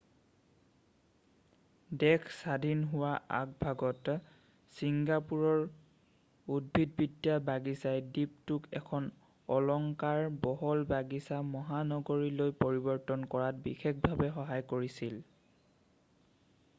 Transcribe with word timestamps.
দেশ 2.03 2.21
স্বাধীন 2.37 2.79
হোৱাৰ 2.93 3.19
আগভাগত 3.39 4.15
চিংগাপুৰৰ 4.79 5.61
উদ্ভিদবিদ্যা 6.57 7.37
বাগিচাই 7.51 8.03
দ্বীপটোক 8.15 8.67
এখন 8.81 9.11
অলংকাৰ 9.59 10.23
বহুল 10.49 10.83
বাগিচা 10.95 11.41
মহানগৰলৈ 11.53 12.57
পৰিবৰ্তন 12.67 13.29
কৰাত 13.37 13.65
বিশেষভাৱে 13.71 14.33
সহায় 14.41 14.69
কৰিছিল 14.75 15.21